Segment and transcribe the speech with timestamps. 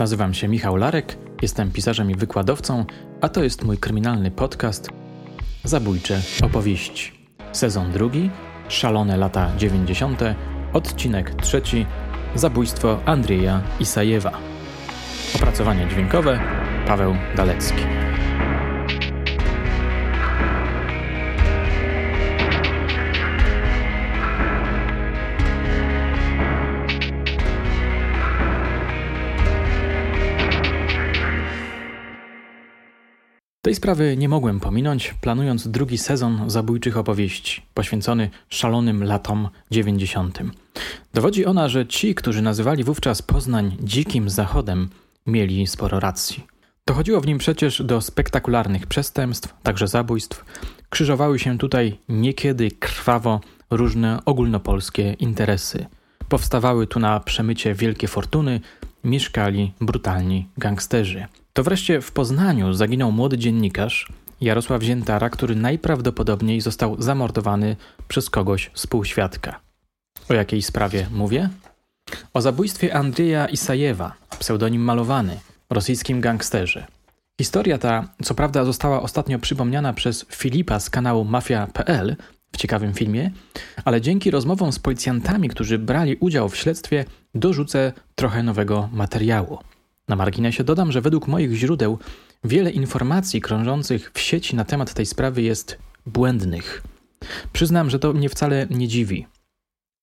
[0.00, 2.84] Nazywam się Michał Larek, jestem pisarzem i wykładowcą,
[3.20, 4.88] a to jest mój kryminalny podcast
[5.64, 7.12] Zabójcze opowieści.
[7.52, 8.30] Sezon drugi,
[8.68, 10.20] szalone lata 90.,
[10.72, 11.86] odcinek trzeci,
[12.34, 14.32] zabójstwo Andrzeja Isajewa.
[15.36, 16.40] Opracowanie dźwiękowe
[16.86, 17.99] Paweł Dalecki.
[33.70, 40.38] Tej sprawy nie mogłem pominąć, planując drugi sezon zabójczych opowieści, poświęcony szalonym latom 90.
[41.14, 44.88] Dowodzi ona, że ci, którzy nazywali wówczas Poznań dzikim zachodem,
[45.26, 46.46] mieli sporo racji.
[46.86, 50.44] Dochodziło w nim przecież do spektakularnych przestępstw, także zabójstw.
[50.88, 53.40] Krzyżowały się tutaj niekiedy krwawo
[53.70, 55.86] różne ogólnopolskie interesy.
[56.28, 58.60] Powstawały tu na przemycie wielkie fortuny,
[59.04, 61.26] mieszkali brutalni gangsterzy.
[61.52, 67.76] To wreszcie w Poznaniu zaginął młody dziennikarz Jarosław Ziętara, który najprawdopodobniej został zamordowany
[68.08, 69.60] przez kogoś współświadka.
[70.28, 71.48] O jakiej sprawie mówię?
[72.34, 76.86] O zabójstwie Andrzeja Isajewa, pseudonim malowany, rosyjskim gangsterze.
[77.40, 82.16] Historia ta, co prawda, została ostatnio przypomniana przez Filipa z kanału Mafia.pl
[82.52, 83.30] w ciekawym filmie,
[83.84, 89.58] ale dzięki rozmowom z policjantami, którzy brali udział w śledztwie, dorzucę trochę nowego materiału.
[90.10, 91.98] Na marginesie dodam, że według moich źródeł
[92.44, 96.82] wiele informacji krążących w sieci na temat tej sprawy jest błędnych.
[97.52, 99.26] Przyznam, że to mnie wcale nie dziwi.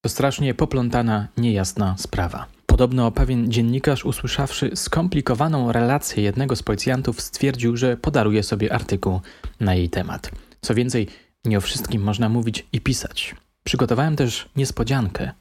[0.01, 2.45] To strasznie poplątana, niejasna sprawa.
[2.65, 9.21] Podobno pewien dziennikarz, usłyszawszy skomplikowaną relację jednego z policjantów, stwierdził, że podaruje sobie artykuł
[9.59, 10.31] na jej temat.
[10.61, 11.07] Co więcej,
[11.45, 13.35] nie o wszystkim można mówić i pisać.
[13.63, 15.31] Przygotowałem też niespodziankę.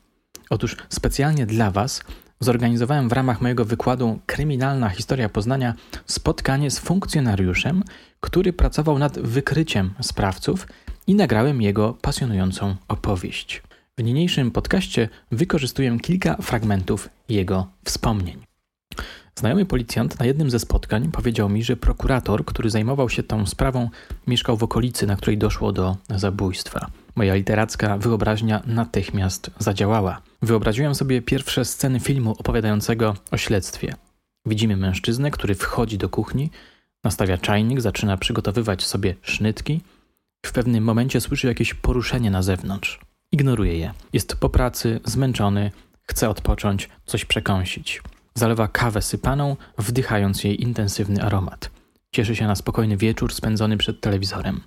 [0.50, 2.02] Otóż specjalnie dla Was
[2.40, 5.74] zorganizowałem w ramach mojego wykładu Kryminalna historia Poznania
[6.06, 7.82] spotkanie z funkcjonariuszem,
[8.20, 10.66] który pracował nad wykryciem sprawców
[11.06, 13.62] i nagrałem jego pasjonującą opowieść.
[13.98, 18.42] W niniejszym podcaście wykorzystuję kilka fragmentów jego wspomnień.
[19.34, 23.90] Znajomy policjant na jednym ze spotkań powiedział mi, że prokurator, który zajmował się tą sprawą,
[24.26, 26.90] mieszkał w okolicy, na której doszło do zabójstwa.
[27.16, 30.22] Moja literacka wyobraźnia natychmiast zadziałała.
[30.42, 33.94] Wyobraziłem sobie pierwsze sceny filmu opowiadającego o śledztwie.
[34.46, 36.50] Widzimy mężczyznę, który wchodzi do kuchni,
[37.04, 39.80] nastawia czajnik, zaczyna przygotowywać sobie sznytki.
[40.46, 43.00] W pewnym momencie słyszy jakieś poruszenie na zewnątrz.
[43.32, 43.92] Ignoruje je.
[44.12, 45.70] Jest po pracy, zmęczony,
[46.02, 48.02] chce odpocząć, coś przekąsić.
[48.34, 51.70] Zalewa kawę sypaną, wdychając jej intensywny aromat.
[52.12, 54.60] Cieszy się na spokojny wieczór spędzony przed telewizorem.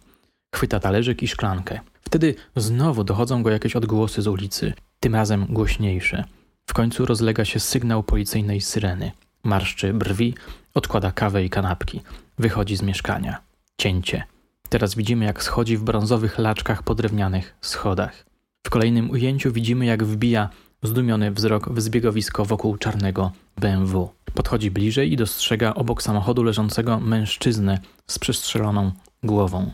[0.56, 1.80] Chwyta talerzyk i szklankę.
[2.02, 6.24] Wtedy znowu dochodzą go jakieś odgłosy z ulicy, tym razem głośniejsze.
[6.70, 9.12] W końcu rozlega się sygnał policyjnej syreny.
[9.44, 10.34] Marszczy brwi,
[10.74, 12.02] odkłada kawę i kanapki.
[12.38, 13.42] Wychodzi z mieszkania.
[13.78, 14.24] Cięcie.
[14.70, 18.26] Teraz widzimy, jak schodzi w brązowych laczkach po drewnianych schodach.
[18.68, 20.50] W kolejnym ujęciu widzimy, jak wbija
[20.84, 24.10] zdumiony wzrok w zbiegowisko wokół czarnego BMW.
[24.34, 28.92] Podchodzi bliżej i dostrzega obok samochodu leżącego mężczyznę z przestrzeloną
[29.24, 29.72] głową.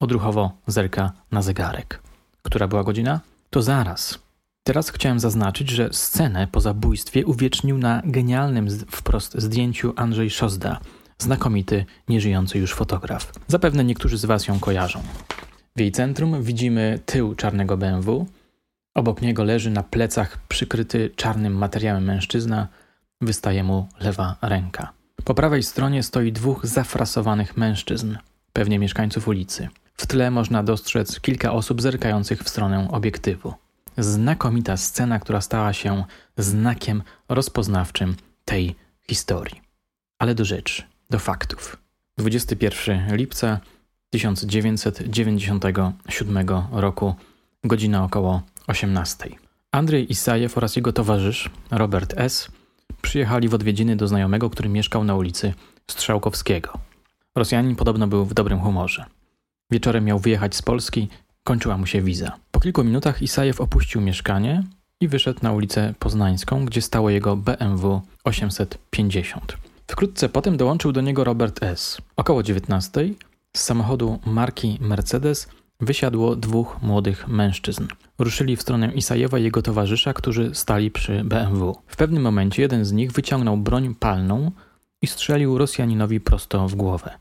[0.00, 2.02] Odruchowo zerka na zegarek.
[2.42, 3.20] Która była godzina?
[3.50, 4.18] To zaraz.
[4.62, 10.80] Teraz chciałem zaznaczyć, że scenę po zabójstwie uwiecznił na genialnym wprost zdjęciu Andrzej Szozda,
[11.18, 13.32] znakomity, nieżyjący już fotograf.
[13.46, 15.00] Zapewne niektórzy z Was ją kojarzą.
[15.76, 18.26] W jej centrum widzimy tył czarnego BMW.
[18.94, 22.68] Obok niego leży na plecach przykryty czarnym materiałem mężczyzna,
[23.20, 24.92] wystaje mu lewa ręka.
[25.24, 28.16] Po prawej stronie stoi dwóch zafrasowanych mężczyzn,
[28.52, 29.68] pewnie mieszkańców ulicy.
[30.00, 33.54] W tle można dostrzec kilka osób zerkających w stronę obiektywu.
[33.96, 36.04] Znakomita scena, która stała się
[36.36, 38.74] znakiem rozpoznawczym tej
[39.08, 39.60] historii.
[40.18, 41.76] Ale do rzeczy, do faktów.
[42.18, 43.60] 21 lipca
[44.10, 47.14] 1997 roku,
[47.64, 49.28] godzina około 18.
[49.72, 52.48] Andrzej Isajew oraz jego towarzysz, Robert S.,
[53.02, 55.54] przyjechali w odwiedziny do znajomego, który mieszkał na ulicy
[55.90, 56.72] Strzałkowskiego.
[57.34, 59.17] Rosjanin podobno był w dobrym humorze.
[59.70, 61.08] Wieczorem miał wyjechać z Polski,
[61.44, 62.36] kończyła mu się wiza.
[62.50, 64.62] Po kilku minutach Isajew opuścił mieszkanie
[65.00, 69.56] i wyszedł na ulicę Poznańską, gdzie stało jego BMW 850.
[69.86, 71.98] Wkrótce potem dołączył do niego Robert S.
[72.16, 73.08] Około 19
[73.56, 75.48] z samochodu marki Mercedes
[75.80, 77.86] wysiadło dwóch młodych mężczyzn.
[78.18, 81.76] Ruszyli w stronę Isajewa i jego towarzysza, którzy stali przy BMW.
[81.86, 84.50] W pewnym momencie jeden z nich wyciągnął broń palną
[85.02, 87.18] i strzelił Rosjaninowi prosto w głowę.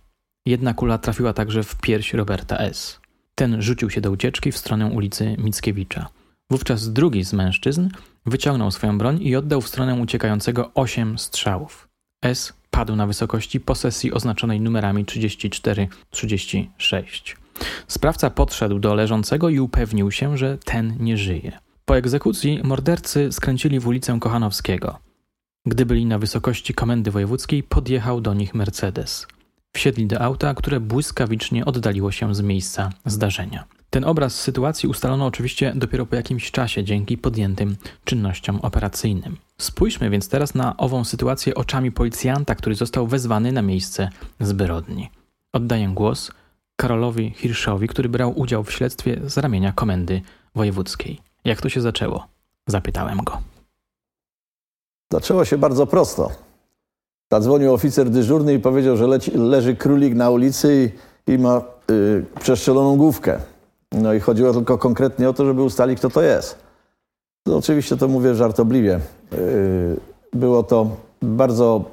[0.47, 2.99] Jedna kula trafiła także w pierś Roberta S.
[3.35, 6.09] Ten rzucił się do ucieczki w stronę ulicy Mickiewicza.
[6.49, 7.89] Wówczas drugi z mężczyzn
[8.25, 11.87] wyciągnął swoją broń i oddał w stronę uciekającego osiem strzałów.
[12.21, 17.35] S padł na wysokości posesji oznaczonej numerami 34-36.
[17.87, 21.59] Sprawca podszedł do leżącego i upewnił się, że ten nie żyje.
[21.85, 24.99] Po egzekucji mordercy skręcili w ulicę Kochanowskiego.
[25.65, 29.27] Gdy byli na wysokości komendy wojewódzkiej, podjechał do nich Mercedes.
[29.77, 33.63] Wsiedli do auta, które błyskawicznie oddaliło się z miejsca zdarzenia.
[33.89, 39.37] Ten obraz sytuacji ustalono oczywiście dopiero po jakimś czasie dzięki podjętym czynnościom operacyjnym.
[39.57, 44.09] Spójrzmy więc teraz na ową sytuację oczami policjanta, który został wezwany na miejsce
[44.39, 45.09] zbrodni.
[45.53, 46.31] Oddaję głos
[46.75, 50.21] Karolowi Hirszowi, który brał udział w śledztwie z ramienia komendy
[50.55, 51.19] wojewódzkiej.
[51.45, 52.27] Jak to się zaczęło?
[52.67, 53.41] Zapytałem go.
[55.11, 56.46] Zaczęło się bardzo prosto.
[57.31, 60.91] Zadzwonił oficer dyżurny i powiedział, że leci, leży królik na ulicy
[61.27, 63.39] i, i ma y, przestrzeloną główkę.
[63.91, 66.55] No i chodziło tylko konkretnie o to, żeby ustalić, kto to jest.
[67.45, 68.99] No, oczywiście to mówię żartobliwie.
[69.33, 69.97] Y,
[70.33, 70.89] było to
[71.21, 71.85] bardzo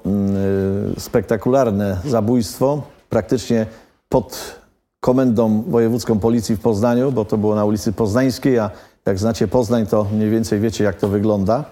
[0.96, 3.66] y, spektakularne zabójstwo, praktycznie
[4.08, 4.56] pod
[5.00, 8.70] komendą wojewódzką policji w Poznaniu, bo to było na ulicy Poznańskiej, a
[9.06, 11.64] jak znacie Poznań, to mniej więcej wiecie, jak to wygląda.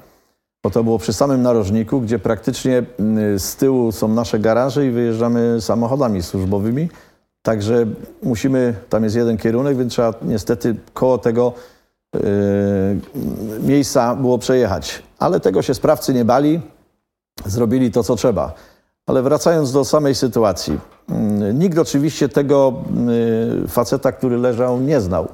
[0.65, 2.83] Bo to było przy samym narożniku, gdzie praktycznie
[3.39, 6.89] z tyłu są nasze garaże i wyjeżdżamy samochodami służbowymi.
[7.43, 7.87] Także
[8.23, 11.53] musimy, tam jest jeden kierunek, więc trzeba niestety koło tego
[12.15, 12.21] yy,
[13.63, 15.03] miejsca było przejechać.
[15.19, 16.61] Ale tego się sprawcy nie bali,
[17.47, 18.53] zrobili to, co trzeba.
[19.07, 20.79] Ale wracając do samej sytuacji.
[21.41, 22.73] Yy, nikt oczywiście tego
[23.61, 25.29] yy, faceta, który leżał, nie znał.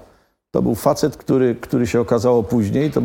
[0.50, 3.00] To był facet, który, który się okazało później, to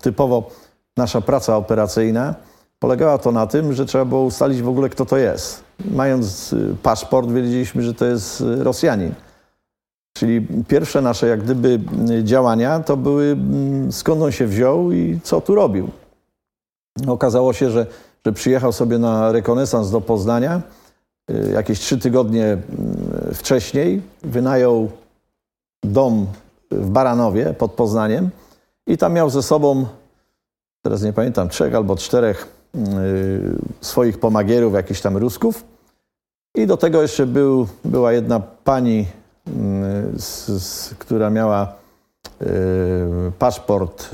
[0.00, 0.50] typowo
[0.96, 2.34] nasza praca operacyjna.
[2.78, 5.64] Polegała to na tym, że trzeba było ustalić w ogóle, kto to jest.
[5.90, 9.14] Mając y, paszport, wiedzieliśmy, że to jest y, Rosjanin.
[10.16, 15.20] Czyli pierwsze nasze jak gdyby y, działania to były mm, skąd on się wziął i
[15.22, 15.88] co tu robił.
[17.06, 17.86] Okazało się, że,
[18.26, 20.62] że przyjechał sobie na rekonesans do Poznania
[21.52, 22.62] jakieś trzy tygodnie mm,
[23.34, 24.02] wcześniej.
[24.22, 24.90] Wynajął
[25.84, 26.26] dom
[26.70, 28.30] w Baranowie pod Poznaniem
[28.86, 29.86] i tam miał ze sobą,
[30.86, 35.64] teraz nie pamiętam, trzech albo czterech Y, swoich pomagierów, jakichś tam Rusków.
[36.56, 39.06] I do tego jeszcze był, była jedna pani,
[39.48, 41.72] y, z, z, która miała
[42.42, 42.46] y,
[43.38, 44.10] paszport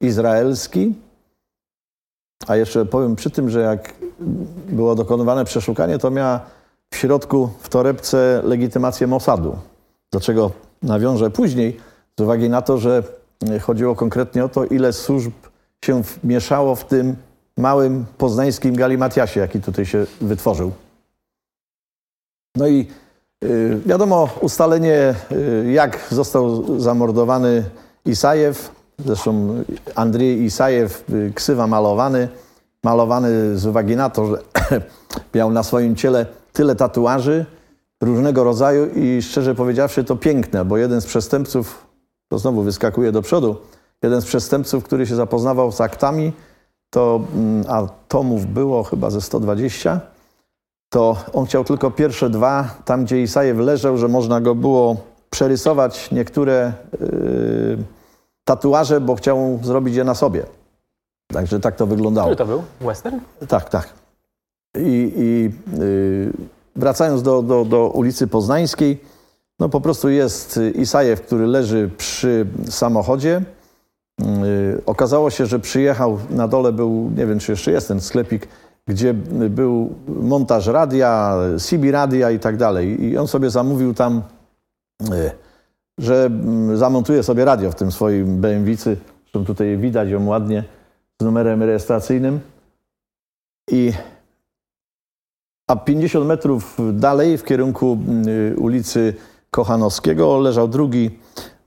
[0.00, 0.94] izraelski.
[2.46, 3.94] A jeszcze powiem przy tym, że jak
[4.68, 6.40] było dokonywane przeszukanie, to miała
[6.90, 9.56] w środku w torebce legitymację Mossadu.
[10.12, 10.50] Do czego
[10.82, 11.80] nawiążę później,
[12.18, 13.02] z uwagi na to, że
[13.60, 15.32] chodziło konkretnie o to, ile służb
[15.84, 17.16] się mieszało w tym
[17.56, 20.72] małym poznańskim galimatiasie, jaki tutaj się wytworzył.
[22.56, 22.86] No i
[23.44, 27.64] y, wiadomo, ustalenie, y, jak został zamordowany
[28.04, 29.64] Isajew, zresztą
[29.94, 32.28] Andrzej Isajew, y, ksywa malowany,
[32.84, 34.38] malowany z uwagi na to, że
[35.34, 37.46] miał na swoim ciele tyle tatuaży
[38.02, 41.86] różnego rodzaju i szczerze powiedziawszy to piękne, bo jeden z przestępców,
[42.28, 43.56] to znowu wyskakuje do przodu,
[44.02, 46.32] jeden z przestępców, który się zapoznawał z aktami,
[46.90, 50.00] to mm, a tomów było chyba ze 120,
[50.92, 54.96] to on chciał tylko pierwsze dwa, tam gdzie Isajew leżał, że można go było
[55.30, 57.78] przerysować niektóre yy,
[58.44, 60.46] tatuaże, bo chciał zrobić je na sobie.
[61.32, 62.26] Także tak to wyglądało.
[62.26, 62.62] Który to był?
[62.80, 63.20] Western?
[63.48, 63.88] Tak, tak.
[64.76, 66.32] I, i yy,
[66.76, 69.00] wracając do, do, do ulicy Poznańskiej,
[69.58, 73.42] no po prostu jest Isajew, który leży przy samochodzie.
[74.44, 78.48] Y, okazało się, że przyjechał, na dole był, nie wiem czy jeszcze jest ten sklepik,
[78.86, 79.14] gdzie
[79.50, 83.04] był montaż radia, CB radia i tak dalej.
[83.04, 84.22] I on sobie zamówił tam,
[85.02, 85.30] y,
[85.98, 88.96] że mm, zamontuje sobie radio w tym swoim BMW-cy.
[89.22, 90.64] Zresztą tutaj widać ją ładnie
[91.20, 92.40] z numerem rejestracyjnym.
[93.70, 93.92] I
[95.70, 99.14] a 50 metrów dalej w kierunku y, ulicy
[99.50, 101.10] Kochanowskiego leżał drugi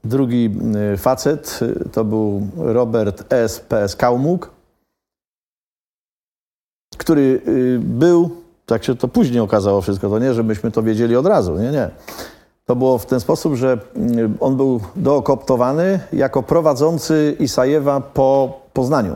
[0.06, 0.50] Drugi
[0.94, 3.60] y, facet y, to był Robert S.
[3.60, 3.96] P.S.
[3.96, 4.52] Kaumuk,
[6.98, 8.30] który y, był,
[8.66, 11.90] tak się to później okazało wszystko, to nie, żebyśmy to wiedzieli od razu, nie, nie.
[12.66, 13.78] To było w ten sposób, że
[14.40, 19.16] on był dookoptowany jako prowadzący Isajewa po Poznaniu.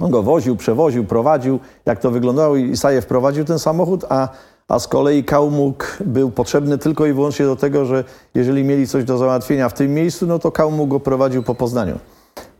[0.00, 1.58] On go woził, przewoził, prowadził.
[1.86, 2.56] Jak to wyglądało?
[2.56, 4.28] Isajew prowadził ten samochód, a
[4.68, 9.04] a z kolei Kałmuk był potrzebny tylko i wyłącznie do tego, że jeżeli mieli coś
[9.04, 11.98] do załatwienia w tym miejscu, no to Kałmuk go prowadził po Poznaniu.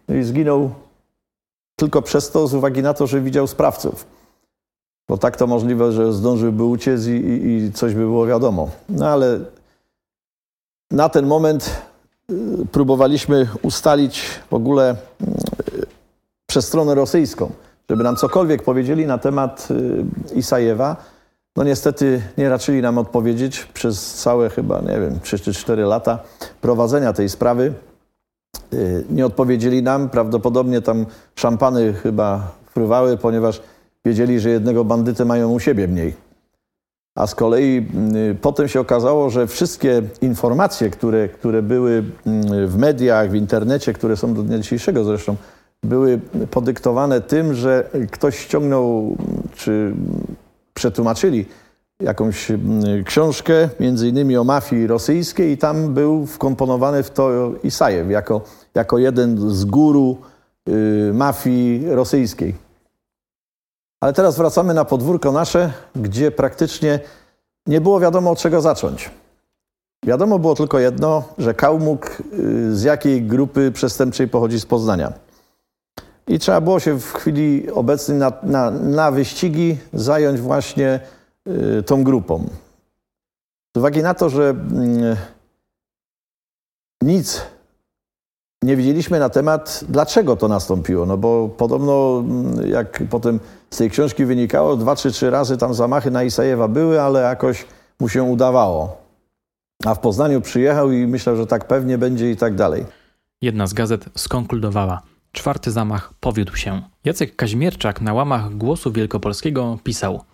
[0.09, 0.71] No i zginął
[1.77, 4.07] tylko przez to, z uwagi na to, że widział sprawców.
[5.09, 8.71] Bo tak to możliwe, że zdążyłby uciec i, i, i coś by było wiadomo.
[8.89, 9.41] No ale
[10.91, 11.83] na ten moment
[12.31, 15.87] y, próbowaliśmy ustalić w ogóle y,
[16.47, 17.51] przez stronę rosyjską,
[17.91, 19.69] żeby nam cokolwiek powiedzieli na temat
[20.35, 20.97] Isajewa.
[21.57, 26.19] No niestety nie raczyli nam odpowiedzieć przez całe chyba, nie wiem, 3 czy 4 lata
[26.61, 27.73] prowadzenia tej sprawy.
[29.11, 33.63] Nie odpowiedzieli nam, prawdopodobnie tam szampany chyba fruwały, ponieważ
[34.05, 36.15] wiedzieli, że jednego bandytę mają u siebie mniej.
[37.19, 37.87] A z kolei
[38.31, 42.05] y, potem się okazało, że wszystkie informacje, które, które były
[42.63, 45.37] y, w mediach, w internecie, które są do dnia dzisiejszego zresztą,
[45.83, 49.17] były podyktowane tym, że ktoś ściągnął
[49.55, 49.93] czy
[50.79, 51.47] przetłumaczyli
[52.03, 52.57] jakąś y,
[53.07, 58.41] książkę, między innymi o mafii rosyjskiej i tam był wkomponowany w to Isajew jako,
[58.75, 60.17] jako jeden z guru
[61.13, 62.55] mafii rosyjskiej.
[64.01, 67.01] Ale teraz wracamy na podwórko nasze, gdzie praktycznie
[67.67, 69.11] nie było wiadomo od czego zacząć.
[70.07, 75.13] Wiadomo było tylko jedno, że Kałmuk y, z jakiej grupy przestępczej pochodzi z Poznania.
[76.29, 81.01] I trzeba było się w chwili obecnej na, na, na wyścigi zająć właśnie
[81.79, 82.49] y, tą grupą.
[83.77, 85.17] Z uwagi na to, że y,
[87.03, 87.43] nic
[88.63, 91.07] nie wiedzieliśmy na temat, dlaczego to nastąpiło.
[91.07, 95.75] No bo podobno, mm, jak potem z tej książki wynikało, dwa czy trzy razy tam
[95.75, 97.67] zamachy na Isajewa były, ale jakoś
[98.01, 98.97] mu się udawało.
[99.85, 102.87] A w Poznaniu przyjechał i myślał, że tak pewnie będzie i tak dalej.
[103.43, 105.03] Jedna z gazet skonkludowała.
[105.39, 106.83] Czwarty zamach powiódł się.
[107.05, 110.25] Jacek Kaźmierczak na łamach Głosu Wielkopolskiego pisał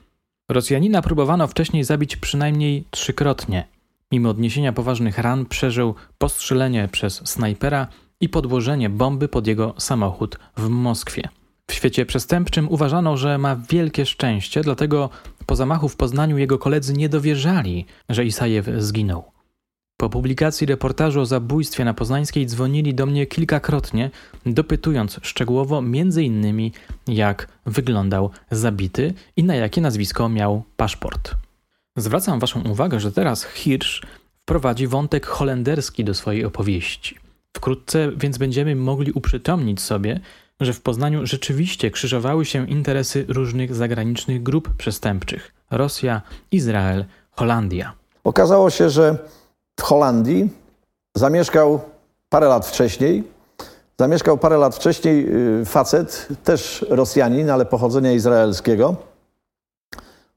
[0.49, 3.69] Rosjanina próbowano wcześniej zabić przynajmniej trzykrotnie.
[4.13, 7.87] Mimo odniesienia poważnych ran przeżył postrzelenie przez snajpera
[8.21, 11.29] i podłożenie bomby pod jego samochód w Moskwie.
[11.67, 15.11] W świecie przestępczym uważano, że ma wielkie szczęście, dlatego
[15.47, 19.34] po zamachu w Poznaniu jego koledzy nie dowierzali, że Isajew zginął.
[19.97, 24.11] Po publikacji reportażu o zabójstwie na Poznańskiej dzwonili do mnie kilkakrotnie,
[24.47, 25.83] dopytując szczegółowo
[26.23, 26.73] innymi
[27.07, 31.35] jak wyglądał zabity i na jakie nazwisko miał paszport.
[31.97, 34.03] Zwracam Waszą uwagę, że teraz Hirsch
[34.43, 37.19] wprowadzi wątek holenderski do swojej opowieści.
[37.53, 40.21] Wkrótce więc będziemy mogli uprzytomnić sobie,
[40.61, 47.93] że w Poznaniu rzeczywiście krzyżowały się interesy różnych zagranicznych grup przestępczych Rosja, Izrael, Holandia.
[48.25, 49.19] Okazało się, że
[49.81, 50.51] w Holandii
[51.17, 51.81] zamieszkał
[52.29, 53.25] parę lat wcześniej.
[54.01, 55.27] Zamieszkał parę lat wcześniej
[55.61, 58.97] y, facet, też Rosjanin, ale pochodzenia izraelskiego.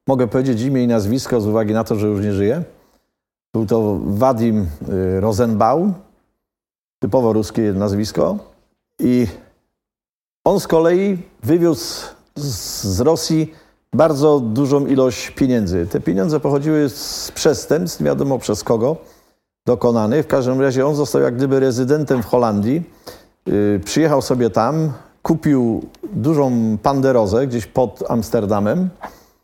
[0.07, 2.63] Mogę powiedzieć imię i nazwisko z uwagi na to, że już nie żyje.
[3.53, 5.93] Był to Wadim y, Rosenbaum,
[6.99, 8.37] typowo ruskie nazwisko.
[8.99, 9.27] I
[10.45, 13.53] on z kolei wywiózł z Rosji
[13.93, 15.87] bardzo dużą ilość pieniędzy.
[15.87, 18.97] Te pieniądze pochodziły z przestępstw, nie wiadomo przez kogo,
[19.67, 20.25] dokonanych.
[20.25, 22.83] W każdym razie on został jak gdyby rezydentem w Holandii.
[23.45, 24.93] Yy, przyjechał sobie tam,
[25.23, 25.83] kupił
[26.13, 28.89] dużą panderozę gdzieś pod Amsterdamem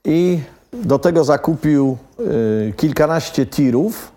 [0.06, 0.39] i
[0.74, 4.12] do tego zakupił yy, kilkanaście tirów.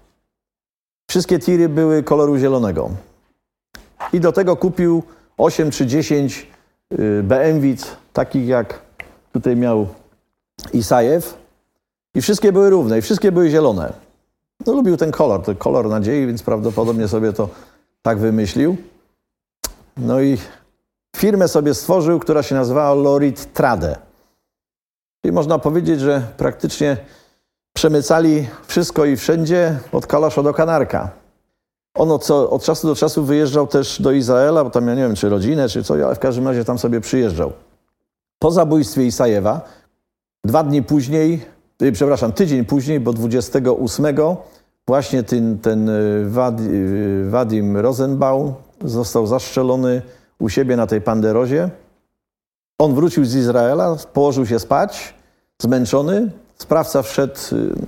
[1.11, 2.91] Wszystkie tiry były koloru zielonego.
[4.13, 5.03] I do tego kupił
[5.39, 6.47] 8 czy 10
[6.93, 8.81] y, BMWic, takich jak
[9.33, 9.87] tutaj miał
[10.73, 11.39] Isajew.
[12.15, 14.06] I wszystkie były równe, i wszystkie były zielone.
[14.67, 17.49] No, lubił ten kolor, to kolor nadziei, więc prawdopodobnie sobie to
[18.03, 18.77] tak wymyślił.
[19.97, 20.39] No i
[21.17, 23.99] firmę sobie stworzył, która się nazywała Lorit Trade.
[25.25, 26.97] I można powiedzieć, że praktycznie
[27.77, 31.11] przemycali wszystko i wszędzie od kalasza do kanarka.
[31.97, 35.15] On od, od, czasu do czasu wyjeżdżał też do Izraela, bo tam ja nie wiem,
[35.15, 37.53] czy rodzinę, czy coś, ale w każdym razie tam sobie przyjeżdżał.
[38.39, 39.61] Po zabójstwie Isajewa,
[40.45, 41.47] dwa dni później,
[41.93, 44.07] przepraszam, tydzień później, bo 28
[44.87, 45.93] właśnie ten, ten y,
[46.61, 48.55] y, Wadim Rosenbaum
[48.85, 50.03] został zastrzelony
[50.39, 51.71] u siebie na tej Panderozie.
[52.79, 55.15] On wrócił z Izraela, położył się spać,
[55.63, 56.31] zmęczony.
[56.59, 57.41] Sprawca wszedł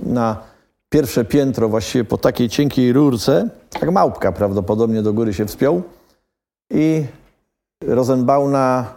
[0.05, 0.37] na
[0.89, 3.49] pierwsze piętro właściwie po takiej cienkiej rurce,
[3.81, 5.81] jak małpka prawdopodobnie do góry się wspiął
[6.71, 7.05] i
[7.83, 8.93] Rosenbauna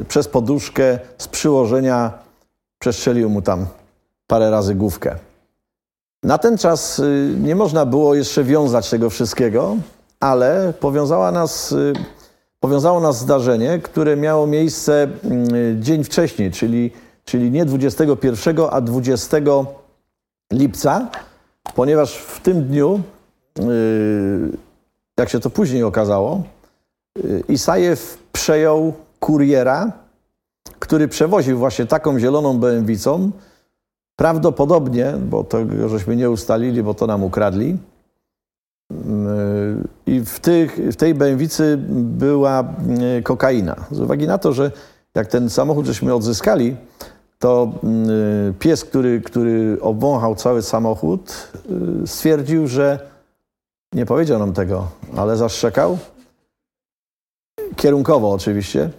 [0.00, 2.12] y, przez poduszkę z przyłożenia
[2.78, 3.66] przestrzelił mu tam
[4.30, 5.16] parę razy główkę.
[6.22, 9.76] Na ten czas y, nie można było jeszcze wiązać tego wszystkiego,
[10.20, 11.92] ale powiązała nas, y,
[12.60, 16.90] powiązało nas zdarzenie, które miało miejsce y, dzień wcześniej, czyli,
[17.24, 19.36] czyli nie 21, a 20
[20.52, 21.08] lipca,
[21.74, 23.00] ponieważ w tym dniu,
[23.58, 23.64] yy,
[25.18, 26.42] jak się to później okazało,
[27.48, 29.92] Isajew przejął kuriera,
[30.78, 32.96] który przewoził właśnie taką zieloną BMW,
[34.20, 37.76] prawdopodobnie, bo tego żeśmy nie ustalili, bo to nam ukradli,
[38.90, 38.96] yy,
[40.06, 41.46] i w, tych, w tej BMW
[41.88, 42.64] była
[43.22, 43.76] kokaina.
[43.90, 44.70] Z uwagi na to, że
[45.14, 46.76] jak ten samochód żeśmy odzyskali,
[47.38, 47.72] to
[48.50, 51.52] y, pies, który, który obwąchał cały samochód,
[52.04, 53.10] y, stwierdził, że
[53.92, 55.98] nie powiedział nam tego, ale zaszczekał.
[57.76, 58.90] Kierunkowo oczywiście.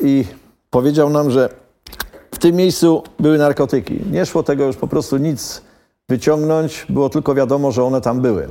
[0.00, 0.24] I
[0.70, 1.59] powiedział nam, że
[2.40, 4.00] tym miejscu były narkotyki.
[4.10, 5.62] Nie szło tego już po prostu nic
[6.08, 8.48] wyciągnąć, było tylko wiadomo, że one tam były.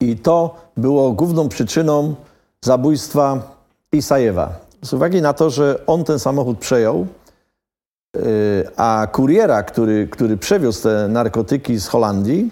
[0.00, 2.14] I to było główną przyczyną
[2.64, 3.42] zabójstwa
[3.92, 4.52] Isajewa.
[4.82, 7.06] Z uwagi na to, że on ten samochód przejął,
[8.16, 8.20] y,
[8.76, 12.50] a kuriera, który, który przewiózł te narkotyki z Holandii,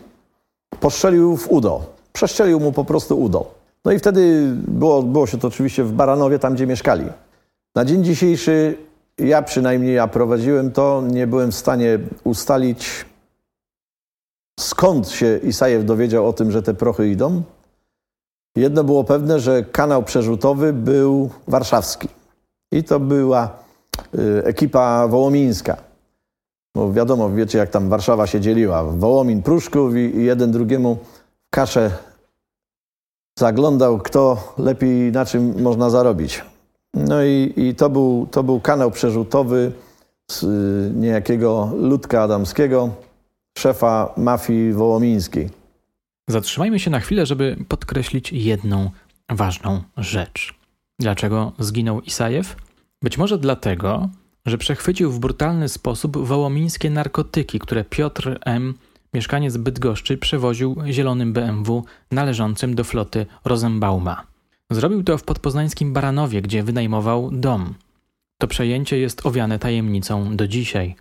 [0.81, 1.83] postrzelił w udo.
[2.13, 3.51] Przestrzelił mu po prostu udo.
[3.85, 7.05] No i wtedy było, było się to oczywiście w Baranowie, tam gdzie mieszkali.
[7.75, 8.77] Na dzień dzisiejszy,
[9.19, 13.07] ja przynajmniej, ja prowadziłem to, nie byłem w stanie ustalić,
[14.61, 17.43] skąd się Isajew dowiedział o tym, że te prochy idą.
[18.57, 22.09] Jedno było pewne, że kanał przerzutowy był warszawski.
[22.73, 23.51] I to była
[24.15, 25.77] y, ekipa wołomińska.
[26.77, 28.85] Bo wiadomo, wiecie jak tam Warszawa się dzieliła.
[28.85, 30.99] Wołomin, Pruszków i, jeden drugiemu
[31.51, 31.91] kaszę
[33.39, 36.45] zaglądał, kto lepiej na czym można zarobić.
[36.95, 39.73] No i, i to, był, to był kanał przerzutowy
[40.31, 42.95] z y, niejakiego Ludka Adamskiego,
[43.59, 45.51] szefa mafii wołomińskiej.
[46.29, 48.91] Zatrzymajmy się na chwilę, żeby podkreślić jedną
[49.29, 50.55] ważną rzecz.
[50.99, 52.57] Dlaczego zginął Isajew?
[53.03, 54.09] Być może dlatego,
[54.47, 58.75] że przechwycił w brutalny sposób wołomińskie narkotyki, które Piotr M.,
[59.15, 64.27] mieszkaniec Bydgoszczy, przewoził zielonym BMW należącym do floty Rosenbauma.
[64.71, 67.75] Zrobił to w podpoznańskim Baranowie, gdzie wynajmował dom.
[68.39, 70.97] To przejęcie jest owiane tajemnicą do dzisiaj.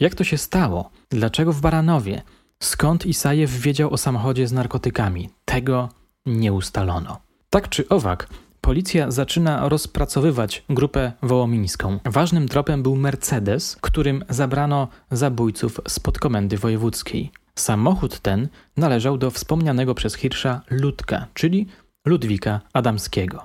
[0.00, 0.90] Jak to się stało?
[1.10, 2.22] Dlaczego w Baranowie?
[2.62, 5.30] Skąd Isajew wiedział o samochodzie z narkotykami?
[5.44, 5.88] Tego
[6.26, 7.20] nie ustalono.
[7.50, 8.28] Tak czy owak,
[8.60, 11.98] policja zaczyna rozpracowywać grupę wołomińską.
[12.04, 17.30] Ważnym tropem był Mercedes, którym zabrano zabójców z podkomendy wojewódzkiej.
[17.54, 21.66] Samochód ten należał do wspomnianego przez Hirsza Ludka, czyli
[22.08, 23.44] Ludwika Adamskiego.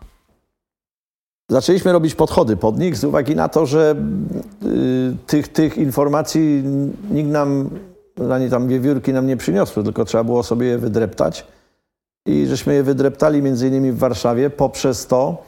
[1.50, 3.96] Zaczęliśmy robić podchody pod nich z uwagi na to, że
[4.66, 6.64] y, tych, tych informacji
[7.12, 7.70] nikt nam,
[8.32, 11.48] ani tam wiewiórki nam nie przyniosły, tylko trzeba było sobie je wydreptać.
[12.26, 15.44] I żeśmy je wydreptali między innymi w Warszawie poprzez to,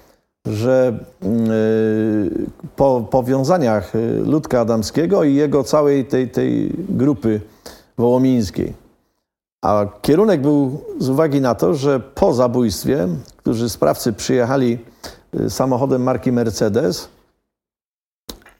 [0.45, 1.27] że y,
[2.75, 3.93] po powiązaniach
[4.25, 7.41] Ludka Adamskiego i jego całej tej, tej grupy
[7.97, 8.84] wołomińskiej.
[9.65, 14.79] A kierunek był z uwagi na to, że po zabójstwie, którzy sprawcy przyjechali
[15.39, 17.09] y, samochodem marki Mercedes,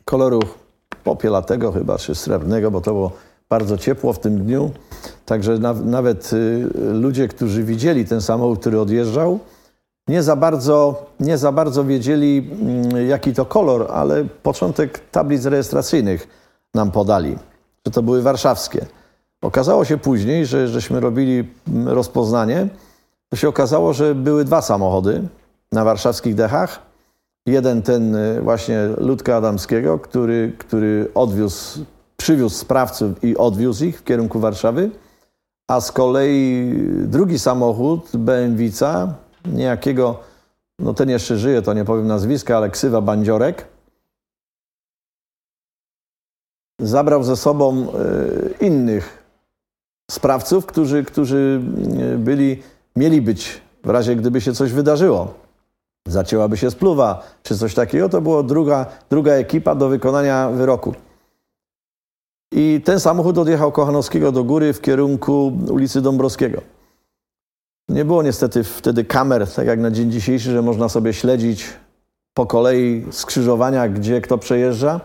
[0.06, 0.40] koloru
[1.04, 3.12] popielatego chyba, czy srebrnego, bo to było
[3.50, 4.72] bardzo ciepło w tym dniu.
[5.26, 9.40] Także na, nawet y, ludzie, którzy widzieli ten samochód, który odjeżdżał,
[10.08, 12.52] nie za bardzo, nie za bardzo wiedzieli,
[12.96, 16.28] y, jaki to kolor, ale początek tablic rejestracyjnych
[16.74, 17.38] nam podali,
[17.86, 18.86] że to były warszawskie.
[19.42, 21.50] Okazało się później, że żeśmy robili
[21.86, 22.68] rozpoznanie,
[23.30, 25.28] to się okazało, że były dwa samochody
[25.72, 26.82] na warszawskich dechach.
[27.46, 31.86] Jeden ten y, właśnie Ludka Adamskiego, który, który odwiózł,
[32.18, 34.90] przywiózł sprawców i odwiózł ich w kierunku Warszawy,
[35.68, 38.64] a z kolei drugi samochód BMW,
[39.46, 40.20] niejakiego,
[40.80, 43.68] no ten jeszcze żyje, to nie powiem nazwiska, ale ksywa Bandziorek,
[46.80, 47.88] zabrał ze sobą
[48.60, 49.25] y, innych
[50.12, 51.62] sprawców, którzy, którzy
[52.14, 52.64] e, byli,
[52.96, 55.34] mieli być w razie gdyby się coś wydarzyło.
[56.08, 60.94] Zacięłaby się spluwa czy coś takiego, to była druga, druga ekipa do wykonania wyroku.
[62.52, 66.62] I ten samochód odjechał Kochanowskiego do góry w kierunku ulicy Dąbrowskiego.
[67.90, 71.66] Nie było niestety wtedy kamer, tak jak na dzień dzisiejszy, że można sobie śledzić
[72.34, 75.02] po kolei skrzyżowania, gdzie kto przejeżdża.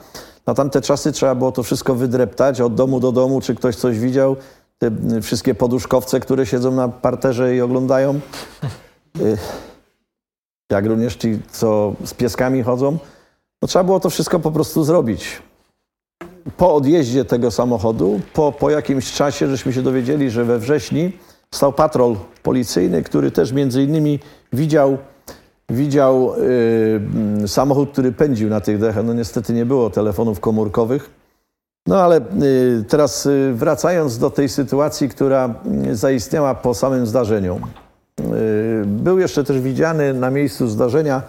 [0.47, 3.99] Na tamte czasy trzeba było to wszystko wydreptać od domu do domu, czy ktoś coś
[3.99, 4.37] widział,
[4.81, 8.21] te wszystkie poduszkowce, które siedzą na parterze i oglądają,
[9.21, 9.39] y,
[10.73, 12.99] jak również ci, co z pieskami chodzą,
[13.63, 15.43] no trzeba było to wszystko po prostu zrobić.
[16.57, 21.11] Po odjeździe tego samochodu, po, po jakimś czasie, żeśmy się dowiedzieli, że we wrześniu
[21.55, 24.19] stał patrol policyjny, który też między innymi
[24.53, 24.99] widział,
[25.71, 26.33] widział
[27.41, 29.05] yy, samochód, który pędził na tych dechach.
[29.05, 31.20] No niestety nie było telefonów komórkowych
[31.87, 35.55] no ale y, teraz y, wracając do tej sytuacji, która
[35.87, 37.61] y, zaistniała po samym zdarzeniu.
[38.87, 41.23] Był jeszcze też widziany na miejscu zdarzenia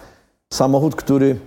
[0.52, 1.38] samochód, który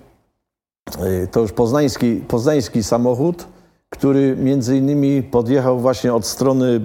[1.32, 3.48] to już poznański, poznański samochód,
[3.90, 6.82] który między innymi podjechał właśnie od strony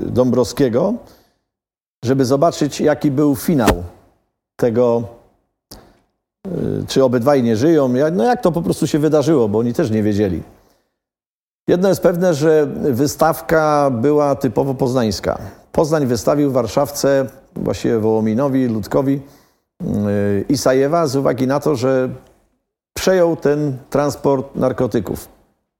[0.00, 0.94] Dąbrowskiego,
[2.04, 3.82] żeby zobaczyć, jaki był finał
[4.56, 5.04] tego,
[6.88, 7.90] czy obydwaj nie żyją.
[8.12, 10.42] No jak to po prostu się wydarzyło, bo oni też nie wiedzieli.
[11.68, 15.38] Jedno jest pewne, że wystawka była typowo poznańska.
[15.72, 17.26] Poznań wystawił Warszawce,
[17.56, 19.20] właściwie Wołominowi, Ludkowi
[20.48, 22.08] Isajewa z uwagi na to, że
[22.94, 25.28] przejął ten transport narkotyków.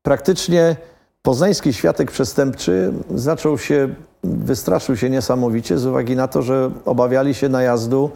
[0.02, 0.76] Praktycznie
[1.22, 3.88] poznański światek przestępczy zaczął się,
[4.24, 8.10] wystraszył się niesamowicie z uwagi na to, że obawiali się najazdu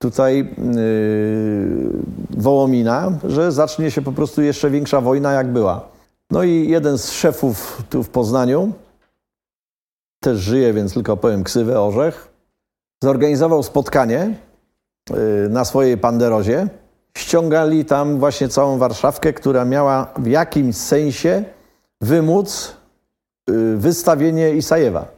[0.00, 0.38] tutaj
[0.74, 1.90] yy,
[2.30, 5.88] Wołomina, że zacznie się po prostu jeszcze większa wojna jak była.
[6.30, 8.72] No i jeden z szefów tu w Poznaniu,
[10.20, 12.28] też żyje, więc tylko powiem ksywę, Orzech,
[13.02, 14.34] zorganizował spotkanie
[15.10, 15.16] yy,
[15.50, 16.68] na swojej Panderozie
[17.18, 21.44] ściągali tam właśnie całą Warszawkę, która miała w jakimś sensie
[22.00, 22.76] wymóc
[23.50, 25.08] y, wystawienie Isajewa.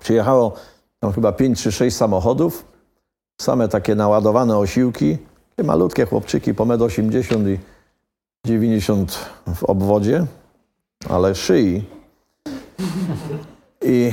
[0.00, 0.54] Przyjechało
[1.00, 2.64] tam chyba 5 czy 6 samochodów,
[3.40, 5.18] same takie naładowane osiłki,
[5.56, 7.58] takie malutkie chłopczyki po 1,80 m i
[8.46, 10.26] 90 w obwodzie,
[11.08, 11.84] ale szyi.
[13.82, 14.12] I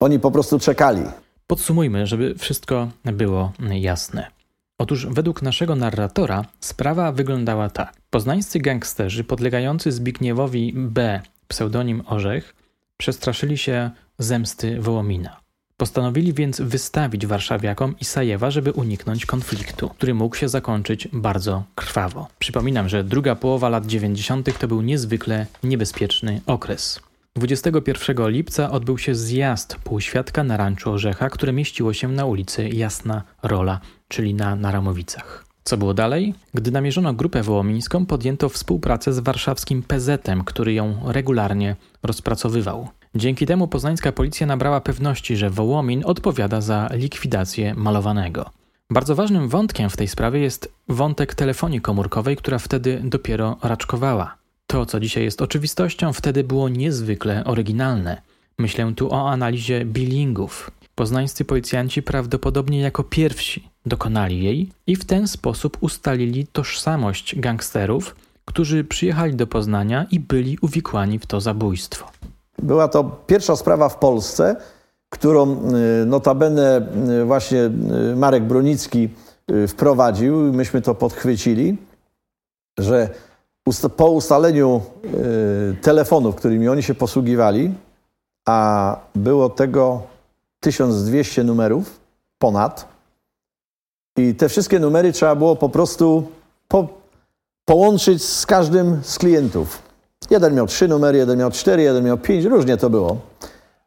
[0.00, 1.02] oni po prostu czekali.
[1.46, 4.30] Podsumujmy, żeby wszystko było jasne.
[4.78, 7.92] Otóż według naszego narratora sprawa wyglądała tak.
[8.10, 12.54] Poznańscy gangsterzy podlegający Zbigniewowi B, pseudonim Orzech,
[12.96, 15.47] przestraszyli się zemsty Wołomina.
[15.78, 22.28] Postanowili więc wystawić warszawiakom Isajewa, żeby uniknąć konfliktu, który mógł się zakończyć bardzo krwawo.
[22.38, 24.58] Przypominam, że druga połowa lat 90.
[24.58, 27.00] to był niezwykle niebezpieczny okres.
[27.36, 33.22] 21 lipca odbył się zjazd półświadka na ranczu Orzecha, które mieściło się na ulicy Jasna
[33.42, 35.44] Rola, czyli na Naramowicach.
[35.64, 36.34] Co było dalej?
[36.54, 42.88] Gdy namierzono grupę wołomińską, podjęto współpracę z warszawskim PZ-em, który ją regularnie rozpracowywał.
[43.18, 48.50] Dzięki temu poznańska policja nabrała pewności, że Wołomin odpowiada za likwidację malowanego.
[48.90, 54.34] Bardzo ważnym wątkiem w tej sprawie jest wątek telefonii komórkowej, która wtedy dopiero raczkowała.
[54.66, 58.22] To, co dzisiaj jest oczywistością, wtedy było niezwykle oryginalne.
[58.58, 60.70] Myślę tu o analizie billingów.
[60.94, 68.84] Poznańscy policjanci prawdopodobnie jako pierwsi dokonali jej i w ten sposób ustalili tożsamość gangsterów, którzy
[68.84, 72.17] przyjechali do Poznania i byli uwikłani w to zabójstwo.
[72.62, 74.56] Była to pierwsza sprawa w Polsce,
[75.10, 75.56] którą
[76.02, 76.88] y, notabene
[77.20, 77.70] y, właśnie
[78.12, 79.08] y, Marek Brunicki
[79.68, 81.76] wprowadził, myśmy to podchwycili,
[82.78, 83.08] że
[83.96, 84.80] po ustaleniu
[85.82, 87.74] telefonów, którymi oni się posługiwali,
[88.48, 90.02] a było tego
[90.60, 92.00] 1200 numerów
[92.38, 92.88] ponad,
[94.18, 96.28] i te wszystkie numery trzeba było po prostu
[96.68, 96.88] po,
[97.64, 99.87] połączyć z każdym z klientów.
[100.30, 103.16] Jeden miał trzy numery, jeden miał cztery, jeden miał pięć, różnie to było.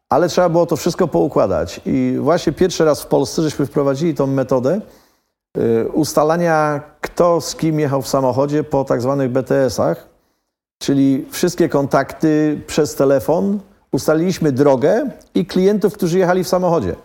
[0.10, 1.82] Ale trzeba było to wszystko poukładać.
[1.86, 4.82] I właśnie pierwszy raz w Polsce żeśmy wprowadzili tą metodę
[5.58, 10.08] y, ustalania, kto z kim jechał w samochodzie po tak zwanych BTS-ach,
[10.82, 13.60] czyli wszystkie kontakty przez telefon.
[13.92, 16.96] Ustaliliśmy drogę i klientów, którzy jechali w samochodzie.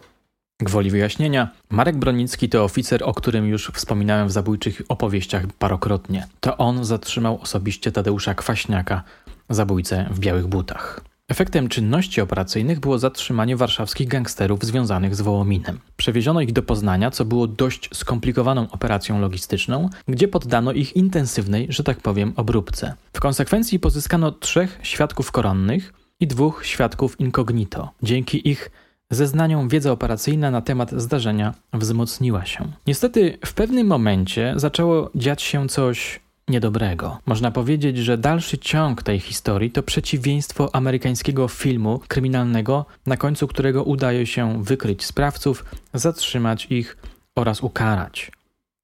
[0.61, 6.27] Gwoli wyjaśnienia, Marek Bronicki to oficer, o którym już wspominałem w zabójczych opowieściach parokrotnie.
[6.41, 9.03] To on zatrzymał osobiście Tadeusza Kwaśniaka,
[9.49, 11.01] zabójcę w białych butach.
[11.29, 15.79] Efektem czynności operacyjnych było zatrzymanie warszawskich gangsterów związanych z Wołominem.
[15.97, 21.85] Przewieziono ich do Poznania, co było dość skomplikowaną operacją logistyczną, gdzie poddano ich intensywnej, że
[21.85, 22.95] tak powiem, obróbce.
[23.13, 27.91] W konsekwencji pozyskano trzech świadków koronnych i dwóch świadków incognito.
[28.03, 28.71] Dzięki ich
[29.11, 32.73] zeznaniom wiedza operacyjna na temat zdarzenia wzmocniła się.
[32.87, 37.19] Niestety w pewnym momencie zaczęło dziać się coś niedobrego.
[37.27, 43.85] Można powiedzieć, że dalszy ciąg tej historii to przeciwieństwo amerykańskiego filmu kryminalnego, na końcu którego
[43.85, 46.97] udaje się wykryć sprawców, zatrzymać ich
[47.37, 48.33] oraz ukarać.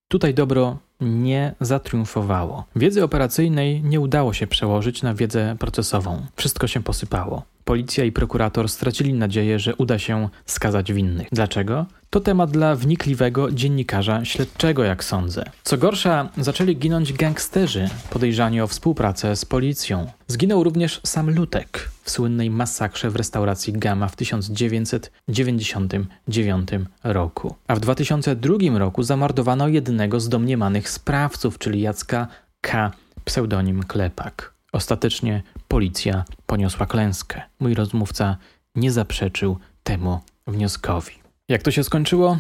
[0.09, 2.65] Tutaj dobro nie zatriumfowało.
[2.77, 6.27] Wiedzy operacyjnej nie udało się przełożyć na wiedzę procesową.
[6.37, 7.43] Wszystko się posypało.
[7.65, 11.29] Policja i prokurator stracili nadzieję, że uda się skazać winnych.
[11.33, 11.87] Dlaczego?
[12.11, 15.45] To temat dla wnikliwego dziennikarza śledczego, jak sądzę.
[15.63, 20.07] Co gorsza, zaczęli ginąć gangsterzy podejrzani o współpracę z policją.
[20.29, 26.69] Zginął również sam Lutek w słynnej masakrze w restauracji Gama w 1999
[27.05, 27.55] roku.
[27.69, 32.27] A w 2002 roku zamordowano jednego z domniemanych sprawców, czyli Jacka
[32.61, 32.93] K.,
[33.25, 34.53] pseudonim Klepak.
[34.73, 37.43] Ostatecznie policja poniosła klęskę.
[37.61, 38.37] Mój rozmówca
[38.75, 41.13] nie zaprzeczył temu wnioskowi.
[41.49, 42.39] Jak to się skończyło?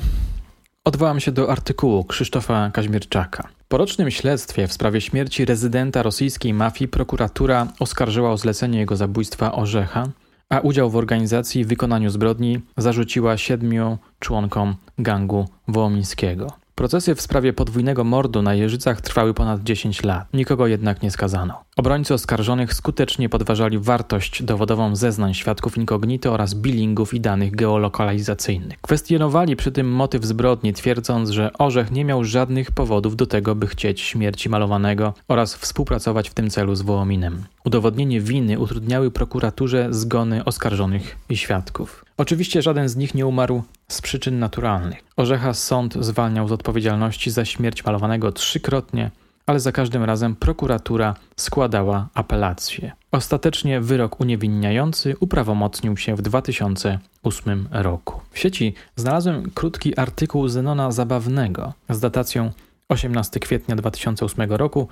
[0.84, 3.48] Odwołam się do artykułu Krzysztofa Kaźmierczaka.
[3.68, 9.52] Po rocznym śledztwie w sprawie śmierci rezydenta rosyjskiej mafii prokuratura oskarżyła o zlecenie jego zabójstwa
[9.52, 10.08] Orzecha,
[10.48, 16.61] a udział w organizacji i wykonaniu zbrodni zarzuciła siedmiu członkom gangu wołomińskiego.
[16.74, 20.26] Procesy w sprawie podwójnego mordu na Jeżycach trwały ponad 10 lat.
[20.34, 21.64] Nikogo jednak nie skazano.
[21.76, 28.80] Obrońcy oskarżonych skutecznie podważali wartość dowodową zeznań świadków incognito oraz billingów i danych geolokalizacyjnych.
[28.80, 33.66] Kwestionowali przy tym motyw zbrodni, twierdząc, że Orzech nie miał żadnych powodów do tego, by
[33.66, 37.44] chcieć śmierci malowanego oraz współpracować w tym celu z Wołominem.
[37.64, 42.04] Udowodnienie winy utrudniały prokuraturze zgony oskarżonych i świadków.
[42.22, 45.04] Oczywiście żaden z nich nie umarł z przyczyn naturalnych.
[45.16, 49.10] Orzecha sąd zwalniał z odpowiedzialności za śmierć malowanego trzykrotnie,
[49.46, 52.92] ale za każdym razem prokuratura składała apelację.
[53.12, 58.20] Ostatecznie wyrok uniewinniający uprawomocnił się w 2008 roku.
[58.32, 62.50] W sieci znalazłem krótki artykuł Zenona Zabawnego z datacją
[62.88, 64.88] 18 kwietnia 2008 roku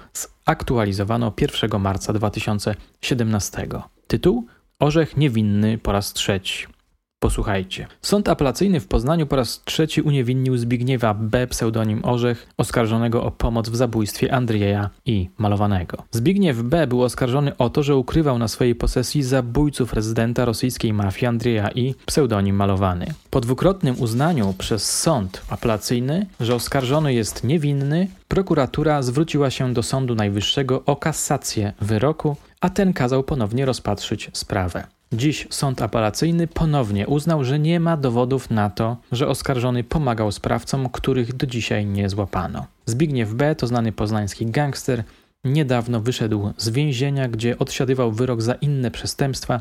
[0.47, 3.69] zaktualizowano 1 marca 2017.
[4.07, 4.47] Tytuł
[4.79, 6.80] Orzech niewinny po raz trzeci.
[7.21, 7.87] Posłuchajcie.
[8.03, 11.47] Sąd apelacyjny w Poznaniu po raz trzeci uniewinnił Zbigniewa B.
[11.47, 16.03] pseudonim Orzech, oskarżonego o pomoc w zabójstwie Andrzeja i Malowanego.
[16.11, 16.87] Zbigniew B.
[16.87, 21.95] był oskarżony o to, że ukrywał na swojej posesji zabójców rezydenta rosyjskiej mafii Andrzeja i
[22.07, 23.07] pseudonim Malowany.
[23.31, 30.15] Po dwukrotnym uznaniu przez sąd apelacyjny, że oskarżony jest niewinny, prokuratura zwróciła się do Sądu
[30.15, 35.00] Najwyższego o kasację wyroku, a ten kazał ponownie rozpatrzyć sprawę.
[35.13, 40.89] Dziś sąd apelacyjny ponownie uznał, że nie ma dowodów na to, że oskarżony pomagał sprawcom,
[40.89, 42.67] których do dzisiaj nie złapano.
[42.87, 43.55] Zbigniew B.
[43.55, 45.05] to znany poznański gangster,
[45.45, 49.61] niedawno wyszedł z więzienia, gdzie odsiadywał wyrok za inne przestępstwa,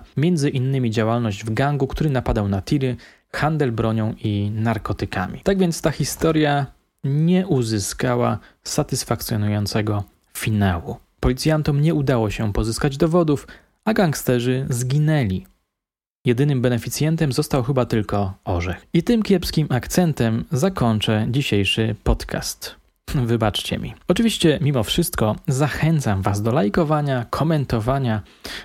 [0.53, 2.95] innymi działalność w gangu, który napadał na tiry,
[3.33, 5.41] handel bronią i narkotykami.
[5.43, 6.65] Tak więc ta historia
[7.03, 10.97] nie uzyskała satysfakcjonującego finału.
[11.19, 13.47] Policjantom nie udało się pozyskać dowodów,
[13.89, 15.45] a gangsterzy zginęli.
[16.25, 18.86] Jedynym beneficjentem został chyba tylko orzech.
[18.93, 22.75] I tym kiepskim akcentem zakończę dzisiejszy podcast.
[23.15, 23.93] Wybaczcie mi.
[24.08, 28.21] Oczywiście, mimo wszystko, zachęcam Was do lajkowania, komentowania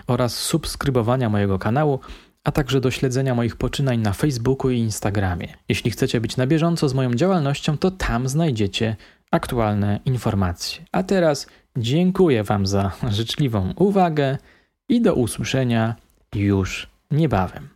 [0.06, 2.00] oraz subskrybowania mojego kanału,
[2.44, 5.48] a także do śledzenia moich poczynań na Facebooku i Instagramie.
[5.68, 8.96] Jeśli chcecie być na bieżąco z moją działalnością, to tam znajdziecie
[9.30, 10.84] aktualne informacje.
[10.92, 14.38] A teraz dziękuję Wam za życzliwą uwagę
[14.88, 15.94] i do usłyszenia
[16.34, 17.73] już niebawem.